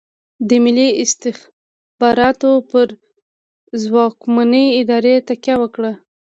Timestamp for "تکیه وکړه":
5.27-5.91